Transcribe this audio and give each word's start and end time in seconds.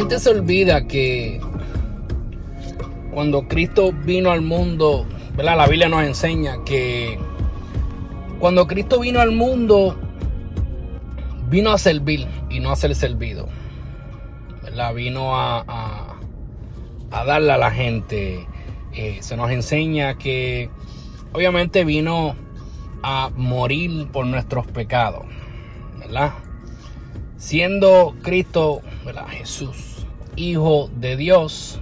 gente 0.00 0.18
se 0.18 0.30
olvida 0.30 0.86
que 0.86 1.42
cuando 3.12 3.46
Cristo 3.46 3.92
vino 3.92 4.30
al 4.30 4.40
mundo, 4.40 5.06
¿verdad? 5.36 5.58
La 5.58 5.66
Biblia 5.66 5.90
nos 5.90 6.04
enseña 6.04 6.64
que 6.64 7.18
cuando 8.38 8.66
Cristo 8.66 9.00
vino 9.00 9.20
al 9.20 9.32
mundo, 9.32 9.94
vino 11.50 11.70
a 11.70 11.76
servir 11.76 12.26
y 12.48 12.60
no 12.60 12.72
a 12.72 12.76
ser 12.76 12.94
servido. 12.94 13.46
¿verdad? 14.62 14.94
Vino 14.94 15.36
a, 15.36 16.16
a, 17.10 17.24
darle 17.26 17.52
a 17.52 17.58
la 17.58 17.70
gente. 17.70 18.46
Eh, 18.94 19.18
se 19.20 19.36
nos 19.36 19.50
enseña 19.50 20.16
que 20.16 20.70
obviamente 21.34 21.84
vino 21.84 22.36
a 23.02 23.30
morir 23.36 24.08
por 24.10 24.24
nuestros 24.24 24.66
pecados. 24.66 25.26
¿Verdad? 25.98 26.32
Siendo 27.40 28.14
Cristo. 28.22 28.82
Jesús, 29.30 30.06
Hijo 30.36 30.90
de 30.94 31.16
Dios, 31.16 31.80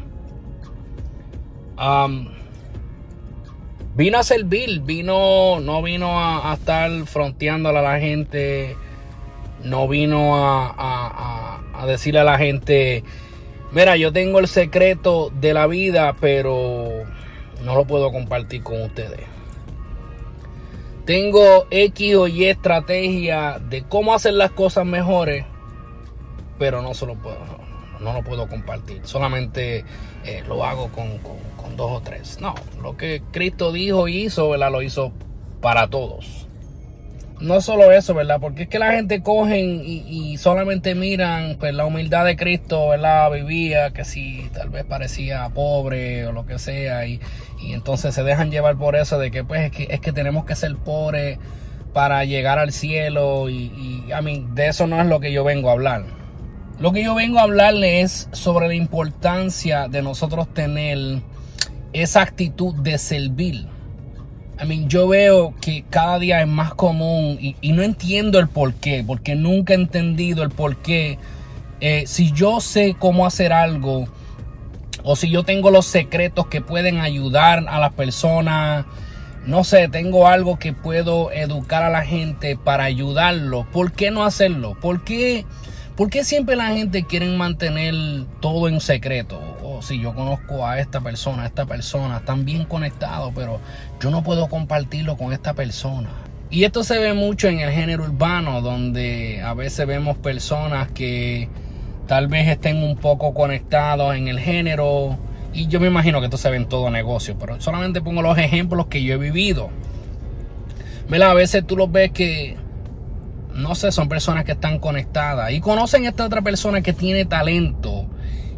vino 3.97 4.19
a 4.19 4.23
servir, 4.23 4.81
vino, 4.83 5.59
no 5.61 5.83
vino 5.83 6.21
a, 6.21 6.55
estar 6.55 6.91
fronteándole 7.07 7.81
a 7.81 7.83
la 7.83 7.99
gente, 7.99 8.77
no 9.65 9.89
vino 9.89 10.37
a, 10.37 11.61
a, 11.75 11.87
decirle 11.87 12.21
a 12.21 12.25
la 12.25 12.39
gente, 12.39 13.03
mira, 13.73 13.97
yo 13.97 14.13
tengo 14.13 14.39
el 14.39 14.47
secreto 14.47 15.33
de 15.41 15.55
la 15.55 15.67
vida, 15.67 16.15
pero 16.21 17.05
no 17.65 17.75
lo 17.75 17.85
puedo 17.85 18.13
compartir 18.13 18.63
con 18.63 18.81
ustedes. 18.83 19.27
Tengo 21.05 21.67
X 21.71 22.17
o 22.17 22.29
Y 22.29 22.45
estrategia 22.45 23.59
de 23.59 23.83
cómo 23.83 24.13
hacer 24.13 24.35
las 24.35 24.51
cosas 24.51 24.85
mejores, 24.85 25.47
pero 26.59 26.83
no 26.83 26.95
se 26.95 27.07
lo 27.07 27.15
puedo, 27.15 27.39
no, 28.01 28.13
lo 28.13 28.23
puedo 28.23 28.49
compartir. 28.49 29.01
Solamente 29.05 29.85
eh, 30.25 30.43
lo 30.47 30.65
hago 30.65 30.91
con 30.91 31.77
dos 31.77 31.91
o 31.93 32.01
tres. 32.03 32.39
No, 32.41 32.55
lo 32.83 32.97
que 32.97 33.23
Cristo 33.33 33.73
dijo 33.73 34.09
y 34.09 34.25
hizo, 34.25 34.51
¿verdad? 34.51 34.71
Lo 34.71 34.83
hizo 34.83 35.13
para 35.61 35.89
todos. 35.89 36.49
No 37.41 37.61
solo 37.61 37.93
eso, 37.93 38.15
¿verdad? 38.15 38.41
Porque 38.41 38.65
es 38.65 38.69
que 38.69 38.81
la 38.81 38.93
gente 38.93 39.23
cogen 39.23 39.83
y, 39.85 40.37
solamente 40.39 40.97
miran 40.97 41.57
pues 41.59 41.73
la 41.73 41.85
humildad 41.85 42.25
de 42.25 42.37
Cristo, 42.37 42.89
¿verdad? 42.89 43.31
Vivía, 43.31 43.93
que 43.93 44.05
si 44.05 44.51
tal 44.53 44.71
vez 44.71 44.85
parecía 44.85 45.49
pobre 45.51 46.27
o 46.27 46.33
lo 46.33 46.47
que 46.47 46.59
sea, 46.59 47.07
y, 47.07 47.21
entonces 47.61 48.15
se 48.15 48.25
dejan 48.25 48.51
llevar 48.51 48.77
por 48.77 48.97
eso 48.97 49.19
de 49.19 49.31
que 49.31 49.45
pues 49.45 49.63
es 49.63 49.71
que, 49.71 49.87
es 49.91 50.01
que 50.01 50.13
tenemos 50.13 50.45
que 50.47 50.57
ser 50.57 50.77
pobres 50.77 51.39
para 51.93 52.25
llegar 52.25 52.59
al 52.59 52.73
cielo 52.73 53.49
y, 53.49 54.05
y 54.07 54.13
a 54.13 54.21
mí 54.21 54.45
de 54.55 54.69
eso 54.69 54.87
no 54.87 55.01
es 55.01 55.07
lo 55.07 55.21
que 55.21 55.33
yo 55.33 55.45
vengo 55.45 55.69
a 55.69 55.73
hablar. 55.73 56.05
Lo 56.81 56.93
que 56.93 57.03
yo 57.03 57.17
vengo 57.17 57.41
a 57.41 57.43
hablarle 57.43 58.03
es 58.03 58.29
sobre 58.31 58.69
la 58.69 58.75
importancia 58.75 59.89
de 59.89 60.01
nosotros 60.01 60.47
tener 60.55 61.21
esa 61.93 62.23
actitud 62.23 62.73
de 62.77 62.99
servir. 62.99 63.67
I 64.63 64.67
mean, 64.67 64.89
yo 64.89 65.09
veo 65.09 65.55
que 65.61 65.85
cada 65.91 66.21
día 66.21 66.41
es 66.41 66.47
más 66.47 66.75
común 66.75 67.37
y, 67.41 67.73
no 67.73 67.83
entiendo 67.83 68.39
el 68.39 68.49
por 68.49 68.75
qué, 68.75 69.03
porque 69.05 69.35
nunca 69.35 69.73
he 69.73 69.77
entendido 69.77 70.45
el 70.45 70.51
por 70.51 70.77
qué. 70.77 71.19
Eh, 71.81 72.05
si 72.07 72.33
yo 72.33 72.61
sé 72.61 72.95
cómo 72.97 73.27
hacer 73.27 73.53
algo 73.53 74.07
o 75.03 75.17
si 75.17 75.31
yo 75.31 75.43
tengo 75.43 75.71
los 75.71 75.87
secretos 75.87 76.47
que 76.47 76.61
pueden 76.61 77.01
ayudar 77.01 77.65
a 77.69 77.81
las 77.81 77.93
personas, 77.93 78.85
no 79.47 79.65
sé, 79.65 79.89
tengo 79.89 80.29
algo 80.29 80.61
que 80.61 80.73
puedo 80.73 81.33
educar 81.33 81.83
a 81.83 81.91
la 81.91 82.03
gente 82.03 82.57
para 82.57 82.85
ayudarlo, 82.85 83.67
¿por 83.73 83.93
qué 83.93 84.11
no 84.13 84.25
hacerlo? 84.25 84.77
¿Por 84.81 85.03
qué, 85.03 85.45
por 85.99 86.11
qué 86.11 86.23
siempre 86.23 86.55
la 86.55 86.69
gente 86.69 87.03
quiere 87.03 87.29
mantener 87.29 87.93
todo 88.41 88.69
en 88.69 88.81
secreto? 88.81 89.41
si 89.83 90.01
yo 90.01 90.15
conozco 90.15 90.67
a 90.67 90.79
esta 90.79 91.01
persona, 91.01 91.43
a 91.43 91.47
esta 91.47 91.67
persona, 91.67 92.19
están 92.19 92.45
bien 92.45 92.65
conectados, 92.65 93.33
pero 93.35 93.61
yo 94.01 94.11
no 94.11 94.23
puedo 94.23 94.49
compartirlo 94.49 95.17
con 95.17 95.33
esta 95.33 95.55
persona. 95.55 96.09
Y 96.51 96.65
esto 96.65 96.85
se 96.85 96.99
ve 96.99 97.15
mucho 97.15 97.49
en 97.49 97.61
el 97.61 97.71
género 97.71 98.05
urbano, 98.05 98.61
donde 98.61 99.43
a 99.43 99.55
veces 99.55 99.87
vemos 99.87 100.17
personas 100.19 100.91
que 100.93 101.49
tal 102.07 102.29
vez 102.29 102.49
estén 102.49 102.83
un 102.83 102.97
poco 102.97 103.35
conectados 103.35 104.15
en 104.15 104.29
el 104.29 104.39
género. 104.39 105.19
Y 105.53 105.67
yo 105.67 105.81
me 105.81 105.89
imagino 105.89 106.21
que 106.21 106.27
esto 106.27 106.39
se 106.39 106.51
ve 106.51 106.57
en 106.57 106.69
todo 106.69 106.91
negocio, 106.91 107.37
pero 107.39 107.61
solamente 107.61 108.01
pongo 108.01 108.23
los 108.23 108.39
ejemplos 108.39 108.87
que 108.87 109.03
yo 109.03 109.15
he 109.15 109.19
vivido. 109.19 109.71
A 111.11 111.35
veces 111.35 111.67
tú 111.67 111.77
los 111.77 111.91
ves 111.91 112.11
que, 112.13 112.57
no 113.59 113.75
sé, 113.75 113.93
son 113.93 114.09
personas 114.09 114.45
que 114.45 114.53
están 114.53 114.79
conectadas 114.79 115.53
y 115.53 115.61
conocen 115.61 116.07
a 116.07 116.09
esta 116.09 116.25
otra 116.25 116.43
persona 116.43 116.81
que 116.81 116.93
tiene 116.93 117.25
talento. 117.25 118.07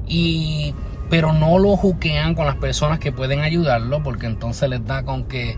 Y 0.07 0.75
pero 1.11 1.33
no 1.33 1.59
lo 1.59 1.77
juquean 1.77 2.35
con 2.35 2.47
las 2.47 2.57
personas 2.57 3.01
que 3.01 3.11
pueden 3.11 3.41
ayudarlo, 3.41 4.03
porque 4.03 4.27
entonces 4.27 4.71
les 4.71 4.87
da 4.87 5.03
con 5.03 5.25
que, 5.25 5.57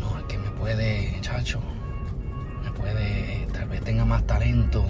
no, 0.00 0.18
es 0.18 0.24
que 0.28 0.36
me 0.36 0.50
puede, 0.50 1.18
chacho, 1.22 1.60
me 2.62 2.70
puede, 2.72 3.48
tal 3.52 3.68
vez 3.68 3.80
tenga 3.80 4.04
más 4.04 4.26
talento 4.26 4.84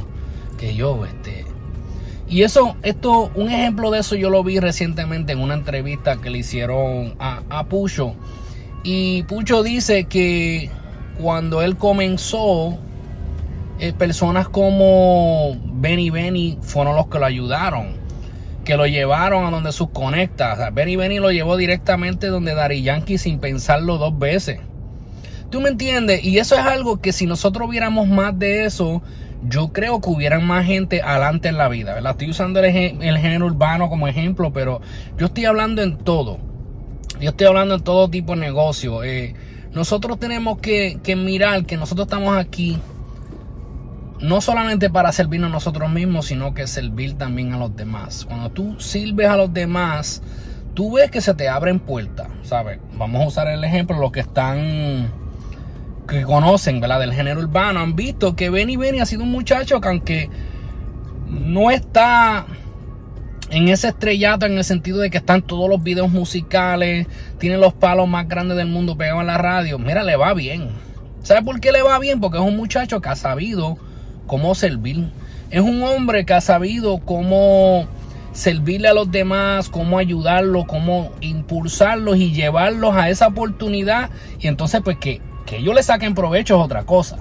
que 0.59 0.75
yo, 0.75 1.07
este. 1.07 1.47
Y 2.29 2.43
eso, 2.43 2.77
esto, 2.83 3.31
un 3.37 3.49
ejemplo 3.49 3.93
de 3.93 4.01
eso 4.01 4.17
yo 4.17 4.29
lo 4.29 4.43
vi 4.43 4.59
recientemente 4.59 5.33
en 5.33 5.39
una 5.39 5.55
entrevista 5.55 6.17
que 6.17 6.31
le 6.31 6.39
hicieron 6.39 7.15
a, 7.21 7.43
a 7.49 7.65
Pucho. 7.67 8.17
Y 8.83 9.23
Pucho 9.23 9.63
dice 9.63 10.05
que 10.05 10.69
cuando 11.21 11.63
él 11.63 11.77
comenzó, 11.77 12.79
eh, 13.79 13.93
personas 13.93 14.49
como 14.49 15.57
Benny 15.65 16.11
Benny 16.11 16.59
fueron 16.61 16.97
los 16.97 17.07
que 17.09 17.19
lo 17.19 17.27
ayudaron 17.27 18.07
que 18.67 18.77
lo 18.77 18.87
llevaron 18.87 19.47
a 19.47 19.51
donde 19.51 19.73
sus 19.73 19.91
conectas. 19.91 20.75
Benny 20.75 20.97
Benny 20.97 21.21
lo 21.21 21.31
llevó 21.31 21.57
directamente 21.57 22.27
donde 22.27 22.55
Dari 22.55 22.83
Yankee 22.83 23.17
sin 23.17 23.39
pensarlo 23.39 23.97
dos 23.97 24.19
veces. 24.19 24.59
¿Tú 25.51 25.61
me 25.61 25.69
entiendes? 25.71 26.25
Y 26.25 26.39
eso 26.39 26.57
es 26.57 26.63
algo 26.63 27.01
que 27.01 27.13
si 27.13 27.27
nosotros 27.27 27.71
viéramos 27.71 28.09
más 28.09 28.37
de 28.37 28.65
eso, 28.65 29.03
yo 29.49 29.73
creo 29.73 30.01
que 30.01 30.11
hubieran 30.11 30.45
más 30.45 30.67
gente 30.67 31.01
adelante 31.01 31.49
en 31.49 31.57
la 31.57 31.69
vida. 31.69 31.97
Estoy 31.99 32.31
usando 32.31 32.59
el, 32.61 32.73
género 32.73 33.47
urbano 33.47 33.89
como 33.89 34.09
ejemplo, 34.09 34.53
pero 34.53 34.81
yo 35.17 35.27
estoy 35.27 35.45
hablando 35.45 35.83
en 35.83 35.97
todo. 35.97 36.39
Yo 37.21 37.31
estoy 37.31 37.47
hablando 37.47 37.77
en 37.77 37.85
todo 37.85 38.11
tipo 38.11 38.35
de 38.35 38.41
negocio. 38.41 39.05
Eh, 39.05 39.35
nosotros 39.73 40.19
tenemos 40.19 40.59
que, 40.59 40.99
que 41.05 41.15
mirar 41.15 41.65
que 41.67 41.77
nosotros 41.77 42.09
estamos 42.09 42.37
aquí 42.37 42.81
no 44.21 44.41
solamente 44.41 44.91
para 44.91 45.13
servirnos 45.13 45.51
a 45.51 45.53
nosotros 45.53 45.91
mismos, 45.91 46.27
sino 46.27 46.55
que 46.55 46.67
servir 46.67 47.15
también 47.15 47.53
a 47.53 47.59
los 47.59 47.77
demás. 47.77 48.25
Cuando 48.25 48.51
tú 48.51 48.81
sirves 48.81 49.29
a 49.29 49.37
los 49.37 49.53
demás, 49.53 50.23
tú 50.75 50.95
ves 50.95 51.11
que 51.11 51.21
se 51.21 51.35
te 51.35 51.49
abren 51.49 51.81
puertas, 51.81 52.29
¿sabes? 52.43 52.79
Vamos 52.95 53.23
a 53.23 53.27
usar 53.27 53.49
el 53.49 53.63
ejemplo, 53.65 53.99
los 53.99 54.13
que 54.13 54.21
están, 54.21 55.11
que 56.09 56.23
conocen, 56.23 56.81
¿verdad? 56.81 57.01
Del 57.01 57.13
género 57.13 57.41
urbano, 57.41 57.81
han 57.81 57.95
visto 57.97 58.37
que 58.37 58.51
Benny 58.51 58.77
Benny 58.77 59.01
ha 59.01 59.07
sido 59.07 59.23
un 59.23 59.33
muchacho 59.33 59.81
que 59.81 59.89
aunque 59.89 60.31
no 61.29 61.71
está 61.71 62.47
en 63.51 63.69
ese 63.69 63.89
estrellato 63.89 64.47
en 64.47 64.59
el 64.59 64.65
sentido 64.65 64.99
de 64.99 65.11
que 65.11 65.19
están 65.19 65.43
todos 65.43 65.69
los 65.69 65.83
videos 65.83 66.11
musicales, 66.11 67.07
tiene 67.39 67.59
los 67.59 67.75
palos 67.75 68.09
más 68.09 68.27
grandes 68.29 68.57
del 68.57 68.69
mundo 68.69 68.97
pegados 68.97 69.21
en 69.21 69.29
la 69.29 69.39
radio, 69.39 69.79
mira, 69.79 70.03
le 70.03 70.17
va 70.17 70.33
bien. 70.35 70.71
¿Sabe 71.23 71.43
por 71.43 71.61
qué 71.61 71.73
le 71.73 71.83
va 71.83 71.99
bien? 71.99 72.21
Porque 72.21 72.39
es 72.39 72.45
un 72.45 72.57
muchacho 72.57 73.01
que 73.01 73.09
ha 73.09 73.17
sabido 73.17 73.79
cómo 74.27 74.55
servir. 74.55 75.11
Es 75.51 75.61
un 75.61 75.83
hombre 75.83 76.25
que 76.25 76.35
ha 76.35 76.41
sabido 76.41 76.99
cómo 76.99 77.87
servirle 78.33 78.89
a 78.89 78.95
los 78.95 79.11
demás, 79.11 79.69
cómo 79.69 79.99
ayudarlos, 79.99 80.67
cómo 80.67 81.13
impulsarlos 81.21 82.17
y 82.19 82.33
llevarlos 82.33 82.95
a 82.95 83.09
esa 83.09 83.29
oportunidad. 83.29 84.11
Y 84.39 84.49
entonces, 84.49 84.83
pues 84.85 84.99
que, 84.99 85.21
que 85.47 85.59
ellos 85.59 85.75
le 85.75 85.83
saquen 85.83 86.15
provecho 86.15 86.57
es 86.57 86.65
otra 86.65 86.85
cosa. 86.85 87.19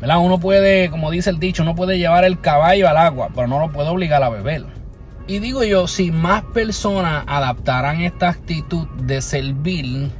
¿Verdad? 0.00 0.18
Uno 0.18 0.38
puede, 0.40 0.88
como 0.90 1.10
dice 1.10 1.28
el 1.28 1.38
dicho, 1.38 1.62
uno 1.62 1.74
puede 1.74 1.98
llevar 1.98 2.24
el 2.24 2.40
caballo 2.40 2.88
al 2.88 2.96
agua, 2.96 3.28
pero 3.34 3.48
no 3.48 3.58
lo 3.58 3.70
puede 3.70 3.88
obligar 3.88 4.22
a 4.22 4.30
beber. 4.30 4.64
Y 5.26 5.38
digo 5.38 5.62
yo, 5.62 5.86
si 5.86 6.10
más 6.10 6.42
personas 6.42 7.24
adaptaran 7.26 8.00
esta 8.00 8.30
actitud 8.30 8.88
de 9.02 9.20
servir, 9.20 10.10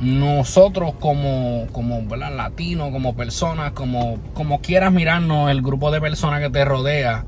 nosotros 0.00 0.94
como, 1.00 1.66
como 1.72 2.04
latinos, 2.16 2.90
como 2.90 3.14
personas, 3.16 3.72
como, 3.72 4.18
como 4.34 4.60
quieras 4.60 4.92
mirarnos 4.92 5.50
el 5.50 5.62
grupo 5.62 5.90
de 5.90 6.00
personas 6.00 6.40
que 6.40 6.50
te 6.50 6.64
rodea, 6.64 7.24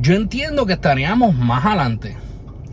yo 0.00 0.14
entiendo 0.14 0.66
que 0.66 0.72
estaríamos 0.72 1.34
más 1.34 1.64
adelante, 1.64 2.16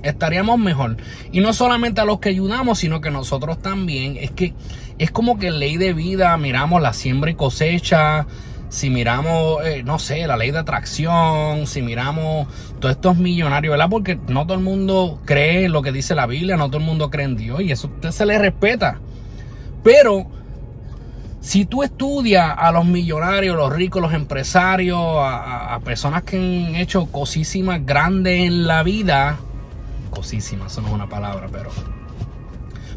estaríamos 0.02 0.58
mejor. 0.58 0.98
Y 1.32 1.42
no 1.42 1.54
solamente 1.54 2.02
a 2.02 2.06
los 2.06 2.20
que 2.20 2.30
ayudamos, 2.30 2.80
sino 2.80 3.02
que 3.02 3.12
nosotros 3.12 3.62
también, 3.62 4.18
es 4.18 4.32
que 4.32 4.54
es 4.98 5.12
como 5.12 5.38
que 5.38 5.52
ley 5.52 5.78
de 5.78 5.94
vida, 5.94 6.36
miramos 6.38 6.82
la 6.82 6.94
siembra 6.94 7.32
y 7.32 7.36
cosecha, 7.36 8.26
si 8.72 8.90
miramos, 8.90 9.66
eh, 9.66 9.84
no 9.84 10.00
sé, 10.00 10.26
la 10.28 10.38
ley 10.38 10.52
de 10.52 10.60
atracción, 10.60 11.68
si 11.68 11.82
miramos 11.82 12.48
todos 12.80 12.96
estos 12.96 13.18
millonarios, 13.18 13.74
¿verdad? 13.74 13.90
Porque 13.90 14.18
no 14.30 14.48
todo 14.48 14.58
el 14.58 14.64
mundo 14.64 15.20
cree 15.26 15.66
en 15.66 15.74
lo 15.74 15.82
que 15.82 15.92
dice 15.92 16.16
la 16.16 16.26
Biblia, 16.26 16.56
no 16.56 16.68
todo 16.68 16.78
el 16.78 16.86
mundo 16.86 17.10
cree 17.10 17.26
en 17.26 17.36
Dios 17.36 17.60
y 17.62 17.72
eso 17.74 17.92
se 18.10 18.26
le 18.26 18.40
respeta. 18.40 19.00
Pero 19.84 20.26
Si 21.44 21.66
tú 21.66 21.82
estudias 21.82 22.54
a 22.56 22.72
los 22.72 22.86
millonarios, 22.86 23.56
los 23.56 23.74
ricos, 23.74 24.00
los 24.00 24.14
empresarios, 24.14 25.00
a, 25.02 25.80
personas 25.84 26.22
que 26.22 26.38
han 26.38 26.76
hecho 26.76 27.08
cosísimas 27.08 27.84
grandes 27.84 28.42
en 28.42 28.68
la 28.68 28.84
vida, 28.84 29.40
cosísimas, 30.12 30.72
eso 30.72 30.82
no 30.82 30.90
es 30.90 30.94
una 30.94 31.10
palabra, 31.10 31.50
pero 31.52 31.72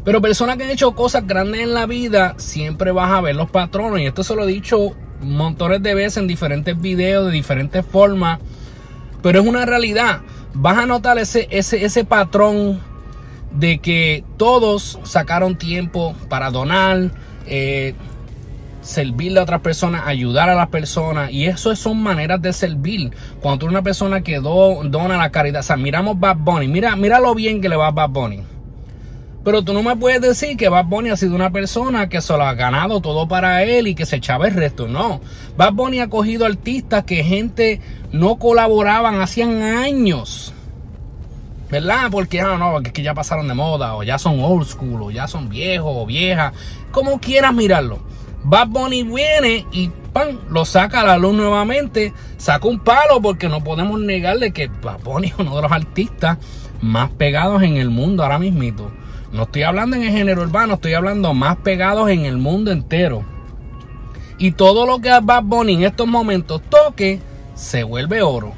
pero 0.03 0.21
personas 0.21 0.57
que 0.57 0.63
han 0.63 0.69
hecho 0.69 0.93
cosas 0.93 1.25
grandes 1.25 1.61
en 1.61 1.73
la 1.73 1.87
vida, 1.87 2.35
siempre 2.37 2.91
vas 2.91 3.11
a 3.11 3.21
ver 3.21 3.35
los 3.35 3.49
patrones. 3.49 4.03
Y 4.03 4.05
esto 4.05 4.23
se 4.23 4.35
lo 4.35 4.43
he 4.43 4.47
dicho 4.47 4.95
montones 5.21 5.81
de 5.81 5.95
veces 5.95 6.17
en 6.17 6.27
diferentes 6.27 6.79
videos, 6.79 7.27
de 7.27 7.31
diferentes 7.31 7.85
formas. 7.85 8.39
Pero 9.21 9.39
es 9.39 9.45
una 9.45 9.65
realidad. 9.65 10.21
Vas 10.53 10.77
a 10.77 10.85
notar 10.85 11.17
ese, 11.17 11.47
ese, 11.51 11.83
ese 11.83 12.05
patrón 12.05 12.79
de 13.51 13.79
que 13.79 14.23
todos 14.37 14.99
sacaron 15.03 15.57
tiempo 15.57 16.15
para 16.29 16.51
donar, 16.51 17.11
eh, 17.47 17.95
servirle 18.81 19.39
a 19.39 19.43
otras 19.43 19.61
personas, 19.61 20.03
ayudar 20.05 20.49
a 20.49 20.55
las 20.55 20.67
personas. 20.67 21.31
Y 21.31 21.45
eso 21.45 21.75
son 21.75 22.01
maneras 22.01 22.41
de 22.41 22.53
servir. 22.53 23.11
Cuando 23.41 23.65
una 23.65 23.81
persona 23.81 24.21
que 24.21 24.39
dona 24.39 25.17
la 25.17 25.31
caridad. 25.31 25.61
O 25.61 25.63
sea, 25.63 25.77
miramos 25.77 26.19
Bad 26.19 26.37
Bunny. 26.37 26.67
Mira, 26.67 26.95
mira 26.95 27.19
lo 27.19 27.33
bien 27.33 27.61
que 27.61 27.69
le 27.69 27.75
va 27.75 27.87
a 27.87 27.91
Bad 27.91 28.09
Bunny. 28.09 28.54
Pero 29.45 29.61
tú 29.61 29.73
no 29.73 29.83
me 29.83 29.95
puedes 29.95 30.21
decir 30.21 30.57
que 30.57 30.69
Bad 30.69 30.85
Bunny 30.85 31.11
ha 31.11 31.17
sido 31.17 31.35
una 31.35 31.51
persona 31.51 32.09
que 32.09 32.19
se 32.19 32.33
lo 32.33 32.43
ha 32.43 32.55
ganado 32.55 32.99
todo 32.99 33.27
para 33.27 33.63
él 33.63 33.85
y 33.85 33.93
que 33.93 34.07
se 34.07 34.15
echaba 34.15 34.47
el 34.47 34.55
resto. 34.55 34.87
No. 34.87 35.21
Bad 35.55 35.73
Bunny 35.73 35.99
ha 35.99 36.09
cogido 36.09 36.47
artistas 36.47 37.03
que 37.03 37.23
gente 37.23 37.79
no 38.11 38.37
colaboraban 38.37 39.21
hacían 39.21 39.61
años. 39.61 40.51
¿Verdad? 41.69 42.09
Porque 42.09 42.41
ah, 42.41 42.57
no, 42.57 42.81
que 42.81 43.03
ya 43.03 43.13
pasaron 43.13 43.47
de 43.47 43.53
moda, 43.53 43.95
o 43.95 44.01
ya 44.01 44.17
son 44.17 44.39
old 44.39 44.65
school, 44.65 45.03
o 45.03 45.11
ya 45.11 45.27
son 45.27 45.47
viejos 45.47 45.93
o 45.95 46.07
viejas. 46.07 46.53
Como 46.91 47.19
quieras 47.19 47.53
mirarlo. 47.53 47.99
Bad 48.43 48.69
Bunny 48.69 49.03
viene 49.03 49.67
y 49.71 49.91
¡pam! 50.11 50.39
lo 50.49 50.65
saca 50.65 51.01
a 51.01 51.05
la 51.05 51.17
luz 51.19 51.35
nuevamente. 51.35 52.13
Saca 52.37 52.67
un 52.67 52.79
palo 52.79 53.21
porque 53.21 53.47
no 53.47 53.63
podemos 53.63 53.99
negarle 53.99 54.53
que 54.53 54.69
Bad 54.69 55.01
Bunny 55.03 55.27
es 55.27 55.35
uno 55.37 55.55
de 55.55 55.61
los 55.61 55.71
artistas 55.71 56.39
más 56.81 57.11
pegados 57.11 57.61
en 57.61 57.77
el 57.77 57.91
mundo 57.91 58.23
ahora 58.23 58.39
mismito. 58.39 58.91
No 59.35 59.43
estoy 59.43 59.63
hablando 59.63 59.97
en 59.97 60.03
el 60.03 60.11
género 60.11 60.43
urbano, 60.43 60.75
estoy 60.75 60.93
hablando 60.93 61.33
más 61.33 61.57
pegados 61.57 62.09
en 62.09 62.25
el 62.25 62.37
mundo 62.37 62.71
entero. 62.71 63.25
Y 64.37 64.51
todo 64.51 64.85
lo 64.85 64.99
que 64.99 65.09
Bad 65.21 65.43
Bunny 65.43 65.75
en 65.75 65.83
estos 65.83 66.07
momentos 66.07 66.61
toque, 66.69 67.19
se 67.53 67.83
vuelve 67.83 68.21
oro. 68.21 68.53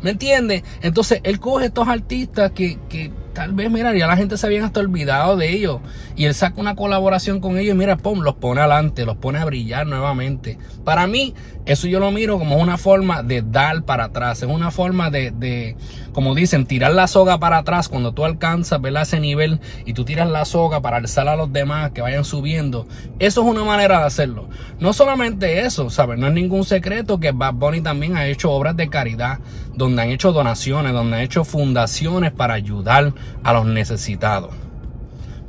¿Me 0.00 0.10
entiendes? 0.10 0.62
Entonces 0.82 1.20
él 1.24 1.40
coge 1.40 1.66
estos 1.66 1.88
artistas 1.88 2.52
que, 2.52 2.78
que 2.88 3.10
tal 3.32 3.52
vez, 3.52 3.70
mira, 3.70 3.94
ya 3.96 4.06
la 4.06 4.16
gente 4.16 4.36
se 4.36 4.46
había 4.46 4.64
hasta 4.64 4.80
olvidado 4.80 5.36
de 5.36 5.50
ellos. 5.50 5.80
Y 6.14 6.26
él 6.26 6.34
saca 6.34 6.60
una 6.60 6.76
colaboración 6.76 7.40
con 7.40 7.58
ellos 7.58 7.74
y 7.74 7.78
mira, 7.78 7.96
pum, 7.96 8.20
los 8.20 8.34
pone 8.34 8.60
adelante, 8.60 9.04
los 9.04 9.16
pone 9.16 9.38
a 9.38 9.44
brillar 9.44 9.86
nuevamente. 9.86 10.58
Para 10.84 11.06
mí, 11.06 11.34
eso 11.66 11.88
yo 11.88 12.00
lo 12.00 12.10
miro 12.10 12.38
como 12.38 12.56
una 12.58 12.78
forma 12.78 13.22
de 13.22 13.42
dar 13.42 13.82
para 13.84 14.04
atrás. 14.04 14.42
Es 14.42 14.48
una 14.48 14.70
forma 14.70 15.10
de, 15.10 15.30
de 15.32 15.76
como 16.14 16.34
dicen, 16.34 16.64
tirar 16.64 16.92
la 16.92 17.08
soga 17.08 17.38
para 17.38 17.58
atrás 17.58 17.88
cuando 17.88 18.12
tú 18.12 18.24
alcanzas, 18.24 18.80
¿verdad? 18.80 19.02
Ese 19.02 19.20
nivel 19.20 19.60
y 19.84 19.92
tú 19.92 20.04
tiras 20.04 20.30
la 20.30 20.44
soga 20.44 20.80
para 20.80 20.98
alzar 20.98 21.28
a 21.28 21.36
los 21.36 21.52
demás 21.52 21.90
que 21.90 22.00
vayan 22.00 22.24
subiendo. 22.24 22.86
Eso 23.18 23.42
es 23.42 23.48
una 23.48 23.64
manera 23.64 23.98
de 23.98 24.06
hacerlo. 24.06 24.48
No 24.78 24.92
solamente 24.92 25.66
eso, 25.66 25.90
¿sabes? 25.90 26.18
No 26.18 26.28
es 26.28 26.32
ningún 26.32 26.64
secreto 26.64 27.18
que 27.18 27.32
Bad 27.32 27.54
Bunny 27.54 27.80
también 27.80 28.16
ha 28.16 28.26
hecho 28.26 28.52
obras 28.52 28.76
de 28.76 28.88
caridad, 28.88 29.40
donde 29.74 30.02
han 30.02 30.10
hecho 30.10 30.32
donaciones, 30.32 30.92
donde 30.92 31.16
han 31.16 31.22
hecho 31.22 31.44
fundaciones 31.44 32.30
para 32.30 32.54
ayudar 32.54 33.12
a 33.42 33.52
los 33.52 33.66
necesitados. 33.66 34.54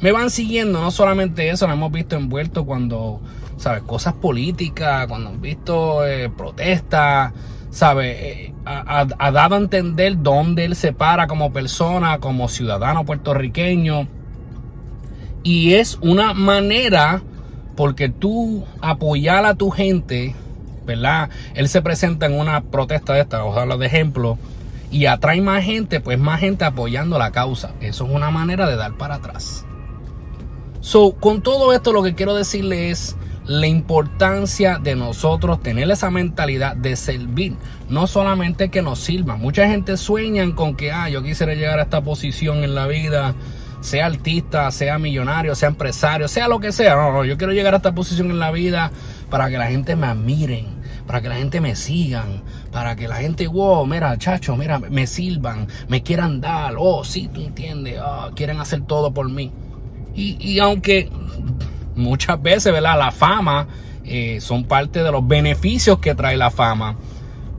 Me 0.01 0.11
van 0.11 0.31
siguiendo, 0.31 0.81
no 0.81 0.89
solamente 0.89 1.49
eso, 1.49 1.67
lo 1.67 1.73
hemos 1.73 1.91
visto 1.91 2.15
envuelto 2.15 2.65
cuando, 2.65 3.21
¿sabes? 3.57 3.83
Cosas 3.83 4.13
políticas, 4.13 5.05
cuando 5.07 5.29
han 5.29 5.41
visto 5.41 6.05
eh, 6.05 6.29
protestas, 6.29 7.33
¿sabes? 7.75 8.17
Eh, 8.21 8.53
ha, 8.65 9.31
dado 9.31 9.55
a 9.55 9.57
entender 9.57 10.21
dónde 10.21 10.63
él 10.63 10.77
se 10.77 10.93
para 10.93 11.27
como 11.27 11.51
persona, 11.51 12.19
como 12.19 12.47
ciudadano 12.47 13.03
puertorriqueño. 13.03 14.07
Y 15.43 15.73
es 15.73 15.99
una 16.01 16.33
manera, 16.33 17.21
porque 17.75 18.07
tú 18.07 18.63
apoyar 18.79 19.45
a 19.45 19.55
tu 19.55 19.71
gente, 19.71 20.33
¿verdad? 20.85 21.29
Él 21.53 21.67
se 21.67 21.81
presenta 21.81 22.27
en 22.27 22.39
una 22.39 22.61
protesta 22.61 23.11
de 23.13 23.19
esta, 23.19 23.39
vamos 23.39 23.57
a 23.57 23.65
de 23.65 23.85
ejemplo, 23.85 24.37
y 24.89 25.07
atrae 25.07 25.41
más 25.41 25.65
gente, 25.65 25.99
pues 25.99 26.17
más 26.17 26.39
gente 26.39 26.63
apoyando 26.63 27.19
la 27.19 27.31
causa. 27.31 27.73
Eso 27.81 28.05
es 28.05 28.11
una 28.11 28.31
manera 28.31 28.67
de 28.67 28.77
dar 28.77 28.93
para 28.93 29.15
atrás. 29.15 29.65
So, 30.79 31.15
con 31.15 31.41
todo 31.41 31.73
esto 31.73 31.91
lo 31.91 32.03
que 32.03 32.15
quiero 32.15 32.35
decirle 32.35 32.89
es 32.89 33.17
la 33.47 33.67
importancia 33.67 34.79
de 34.79 34.95
nosotros 34.95 35.61
tener 35.61 35.89
esa 35.91 36.09
mentalidad 36.09 36.75
de 36.75 36.95
servir, 36.95 37.55
no 37.89 38.07
solamente 38.07 38.69
que 38.69 38.81
nos 38.81 38.99
sirva. 38.99 39.35
Mucha 39.35 39.67
gente 39.67 39.97
sueña 39.97 40.43
con 40.55 40.75
que, 40.75 40.91
ah, 40.91 41.09
yo 41.09 41.21
quisiera 41.21 41.53
llegar 41.53 41.79
a 41.79 41.83
esta 41.83 42.01
posición 42.01 42.63
en 42.63 42.73
la 42.73 42.87
vida, 42.87 43.35
sea 43.81 44.07
artista, 44.07 44.71
sea 44.71 44.97
millonario, 44.97 45.53
sea 45.53 45.69
empresario, 45.69 46.27
sea 46.27 46.47
lo 46.47 46.59
que 46.59 46.71
sea. 46.71 46.95
No, 46.95 47.11
no, 47.11 47.25
yo 47.25 47.37
quiero 47.37 47.53
llegar 47.53 47.75
a 47.75 47.77
esta 47.77 47.93
posición 47.93 48.31
en 48.31 48.39
la 48.39 48.51
vida 48.51 48.91
para 49.29 49.49
que 49.49 49.57
la 49.57 49.67
gente 49.67 49.95
me 49.95 50.07
admiren, 50.07 50.65
para 51.05 51.21
que 51.21 51.29
la 51.29 51.35
gente 51.35 51.61
me 51.61 51.75
sigan, 51.75 52.41
para 52.71 52.95
que 52.95 53.07
la 53.07 53.17
gente, 53.17 53.45
wow, 53.47 53.85
mira, 53.85 54.17
chacho, 54.17 54.55
mira, 54.55 54.79
me 54.79 55.05
sirvan, 55.05 55.67
me 55.87 56.01
quieran 56.01 56.41
dar, 56.41 56.73
oh, 56.79 57.03
sí, 57.03 57.29
tú 57.31 57.41
entiendes, 57.41 57.99
oh, 58.03 58.31
quieren 58.35 58.59
hacer 58.59 58.81
todo 58.81 59.13
por 59.13 59.29
mí. 59.29 59.51
Y, 60.15 60.37
y 60.39 60.59
aunque 60.59 61.11
muchas 61.95 62.41
veces, 62.41 62.71
¿verdad? 62.71 62.97
La 62.97 63.11
fama 63.11 63.67
eh, 64.03 64.39
son 64.41 64.65
parte 64.65 65.03
de 65.03 65.11
los 65.11 65.27
beneficios 65.27 65.99
que 65.99 66.15
trae 66.15 66.37
la 66.37 66.51
fama. 66.51 66.95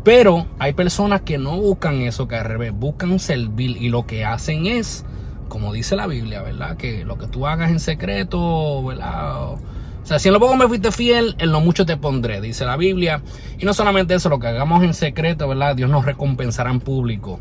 Pero 0.05 0.47
hay 0.61 0.73
personas 0.73 1.23
que 1.23 1.37
no 1.37 1.57
buscan 1.57 2.01
eso, 2.03 2.29
que 2.29 2.37
al 2.37 2.45
revés, 2.45 2.73
buscan 2.73 3.19
servir 3.19 3.77
y 3.77 3.89
lo 3.89 4.07
que 4.07 4.25
hacen 4.25 4.67
es, 4.67 5.05
como 5.49 5.73
dice 5.73 5.97
la 5.97 6.07
Biblia, 6.07 6.43
¿verdad? 6.43 6.77
Que 6.77 7.05
lo 7.05 7.19
que 7.19 7.27
tú 7.27 7.47
hagas 7.47 7.71
en 7.71 7.81
secreto, 7.81 8.85
¿verdad? 8.85 9.55
O 9.55 9.59
sea, 10.05 10.21
si 10.21 10.29
en 10.29 10.35
lo 10.35 10.39
poco 10.39 10.57
me 10.57 10.69
fuiste 10.69 10.93
fiel, 10.93 11.35
en 11.39 11.51
lo 11.51 11.61
mucho 11.61 11.85
te 11.85 11.97
pondré, 11.97 12.41
dice 12.41 12.65
la 12.65 12.77
Biblia. 12.77 13.23
Y 13.59 13.65
no 13.65 13.75
solamente 13.75 14.15
eso, 14.15 14.29
lo 14.29 14.39
que 14.39 14.47
hagamos 14.47 14.85
en 14.85 14.95
secreto, 14.95 15.49
¿verdad? 15.49 15.75
Dios 15.75 15.91
nos 15.91 16.05
recompensará 16.05 16.71
en 16.71 16.79
público. 16.79 17.41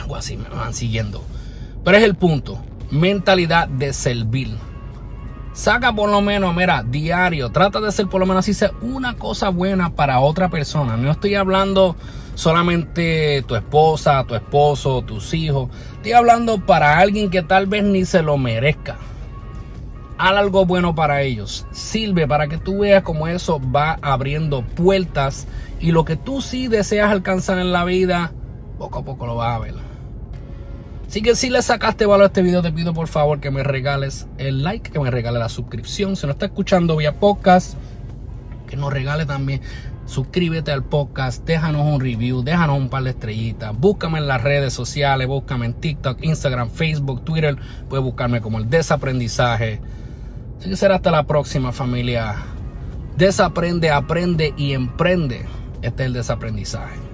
Algo 0.00 0.14
así 0.14 0.36
me 0.36 0.48
van 0.48 0.74
siguiendo. 0.74 1.24
Pero 1.84 1.96
es 1.96 2.04
el 2.04 2.14
punto, 2.14 2.60
mentalidad 2.92 3.66
de 3.66 3.92
servir. 3.92 4.56
Saca 5.52 5.92
por 5.92 6.08
lo 6.08 6.22
menos, 6.22 6.54
mira, 6.54 6.82
diario, 6.82 7.50
trata 7.50 7.78
de 7.80 7.88
hacer 7.88 8.06
por 8.06 8.20
lo 8.20 8.26
menos 8.26 8.48
así 8.48 8.66
una 8.80 9.14
cosa 9.14 9.50
buena 9.50 9.94
para 9.94 10.20
otra 10.20 10.48
persona. 10.48 10.96
No 10.96 11.10
estoy 11.10 11.34
hablando 11.34 11.94
solamente 12.34 13.44
tu 13.46 13.54
esposa, 13.54 14.24
tu 14.24 14.34
esposo, 14.34 15.02
tus 15.02 15.34
hijos. 15.34 15.68
Estoy 15.96 16.12
hablando 16.12 16.64
para 16.64 16.98
alguien 16.98 17.28
que 17.28 17.42
tal 17.42 17.66
vez 17.66 17.84
ni 17.84 18.06
se 18.06 18.22
lo 18.22 18.38
merezca. 18.38 18.96
Haz 20.16 20.36
algo 20.36 20.64
bueno 20.64 20.94
para 20.94 21.20
ellos. 21.20 21.66
Sirve 21.70 22.26
para 22.26 22.48
que 22.48 22.56
tú 22.56 22.80
veas 22.80 23.02
cómo 23.02 23.28
eso 23.28 23.60
va 23.60 23.98
abriendo 24.00 24.62
puertas 24.62 25.46
y 25.80 25.92
lo 25.92 26.06
que 26.06 26.16
tú 26.16 26.40
sí 26.40 26.68
deseas 26.68 27.10
alcanzar 27.10 27.58
en 27.58 27.72
la 27.72 27.84
vida, 27.84 28.32
poco 28.78 29.00
a 29.00 29.04
poco 29.04 29.26
lo 29.26 29.34
vas 29.34 29.56
a 29.56 29.58
ver. 29.58 29.81
Así 31.12 31.20
que 31.20 31.36
si 31.36 31.50
le 31.50 31.60
sacaste 31.60 32.06
valor 32.06 32.22
a 32.22 32.26
este 32.28 32.40
video, 32.40 32.62
te 32.62 32.72
pido 32.72 32.94
por 32.94 33.06
favor 33.06 33.38
que 33.38 33.50
me 33.50 33.62
regales 33.62 34.26
el 34.38 34.62
like, 34.62 34.92
que 34.92 34.98
me 34.98 35.10
regales 35.10 35.40
la 35.40 35.50
suscripción. 35.50 36.16
Si 36.16 36.24
no 36.24 36.32
está 36.32 36.46
escuchando 36.46 36.96
vía 36.96 37.20
podcast, 37.20 37.74
que 38.66 38.78
nos 38.78 38.90
regale 38.90 39.26
también. 39.26 39.60
Suscríbete 40.06 40.72
al 40.72 40.84
podcast, 40.84 41.44
déjanos 41.44 41.82
un 41.82 42.00
review, 42.00 42.42
déjanos 42.42 42.78
un 42.78 42.88
par 42.88 43.02
de 43.02 43.10
estrellitas. 43.10 43.78
Búscame 43.78 44.20
en 44.20 44.26
las 44.26 44.42
redes 44.42 44.72
sociales, 44.72 45.28
búscame 45.28 45.66
en 45.66 45.74
TikTok, 45.74 46.24
Instagram, 46.24 46.70
Facebook, 46.70 47.22
Twitter. 47.26 47.58
Puedes 47.90 48.02
buscarme 48.02 48.40
como 48.40 48.56
el 48.56 48.70
desaprendizaje. 48.70 49.82
Así 50.60 50.70
que 50.70 50.76
será 50.76 50.94
hasta 50.94 51.10
la 51.10 51.26
próxima 51.26 51.72
familia. 51.72 52.36
Desaprende, 53.18 53.90
aprende 53.90 54.54
y 54.56 54.72
emprende. 54.72 55.44
Este 55.82 56.04
es 56.04 56.06
el 56.06 56.14
desaprendizaje. 56.14 57.11